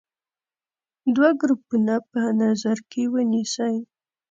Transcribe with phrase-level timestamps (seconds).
[1.15, 3.75] دوه ګروپونه په نظر کې ونیسئ.